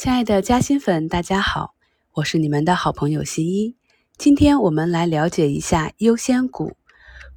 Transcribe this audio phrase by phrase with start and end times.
[0.00, 1.74] 亲爱的嘉兴粉，大家好，
[2.12, 3.76] 我是你们的好朋友新一。
[4.16, 6.72] 今天我们来了解一下优先股。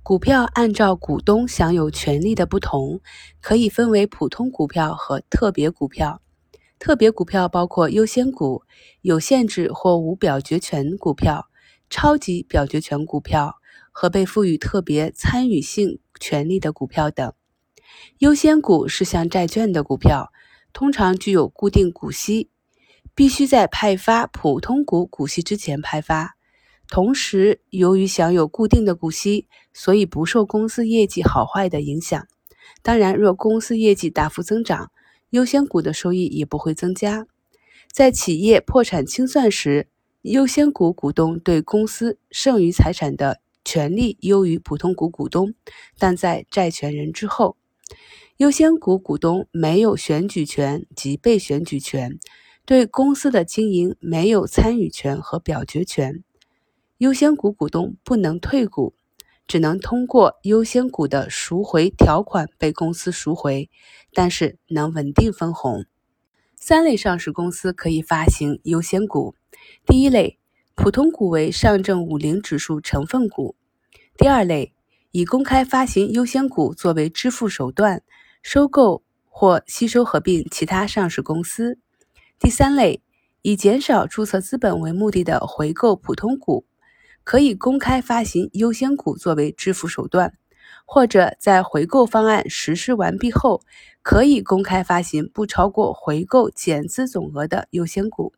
[0.02, 3.02] 股票按照股东享有权利的不同，
[3.42, 6.22] 可以分为普通股票和特别股票。
[6.80, 8.64] 特别股票包括优先股、
[9.02, 11.50] 有限制或无表决权股票、
[11.90, 13.56] 超级表决权股票
[13.92, 17.34] 和被赋予特别参与性权利的股票等。
[18.20, 20.32] 优先股是像债券的股票，
[20.74, 22.50] 通常具有固定股息。
[23.16, 26.36] 必须在派发普通股股息之前派发。
[26.88, 32.28] 同时，由于享有固定的股息，所以不受公司业绩好坏的影响。
[32.82, 34.92] 当然，若公司业绩大幅增长，
[35.30, 37.28] 优先股的收益也不会增加。
[37.92, 39.90] 在企业破产清算时，
[40.24, 45.54] 优先股股东对公司剩余财产的权利优于普通股股东，
[46.00, 47.58] 但在债权人之后。
[48.38, 52.20] 优先股股东没有选举权及被选举权。
[52.66, 56.24] 对公司的经营没有参与权和表决权，
[56.98, 58.94] 优先股股东不能退股，
[59.46, 63.70] 只能通过优先股的赎回条款被公司赎回，
[64.14, 65.86] 但是能稳定分红。
[66.56, 69.36] 三类上市公司可以发行优先股：
[69.86, 70.40] 第一类，
[70.74, 73.58] 普通股为上证五零指数成分股；
[74.18, 74.74] 第二类，
[75.16, 78.02] 以公开发行优先股作为支付手段，
[78.42, 81.78] 收购或吸收合并其他上市公司。
[82.40, 83.04] 第三类，
[83.44, 86.66] 以减少注册资本为目的的回购普通股，
[87.24, 90.34] 可以公开发行优先股作为支付手段，
[90.84, 93.62] 或者在回购方案实施完毕后，
[94.02, 98.34] 可以公开发行不超过回购减资总额的优先股。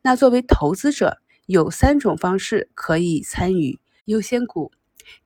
[0.00, 4.72] 那作为投资者，有三种方式可以参与优先股：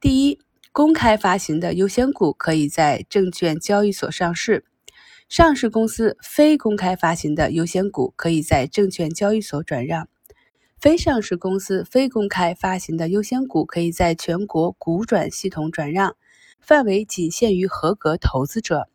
[0.01, 0.41] 第一，
[0.73, 4.65] 公开发行的优先股可以在证券交易所上市。
[5.29, 10.05] 上市公司非公开发行的优先股可以在证券交易所转让；
[10.81, 16.15] 非上市公司非公开发行的优先股可以在全国股转系统转让，
[16.61, 18.89] 范围仅限于合格投资者。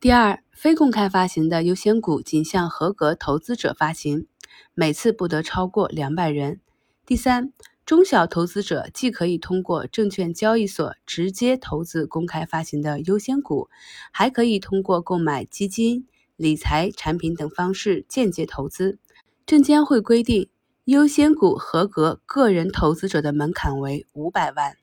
[0.00, 4.26] 第二，非公开发行的优先股仅向合格投资者发行，
[4.72, 6.60] 每次不得超过两百人。
[7.04, 7.52] 第三。
[7.90, 13.68] 中小投资者既可以通过证券交易所直接投资公开发行的优先股，
[14.12, 16.06] 还可以通过购买基金、
[16.36, 19.00] 理财产品等方式间接投资。
[19.44, 20.48] 证监会规定，
[20.84, 24.76] 优先股合格个人投资者的门槛为五百万。